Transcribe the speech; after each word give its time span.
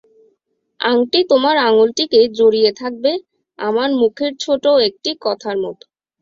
আংটি 0.79 1.19
তোমার 1.31 1.55
আঙুলটিকে 1.67 2.19
জড়িয়ে 2.37 2.71
থাকবে 2.73 3.11
আমার 3.59 3.89
মুখের 4.01 4.31
ছোটো 4.43 4.71
একটি 4.87 5.09
কথার 5.25 5.57
মতো। 5.63 5.85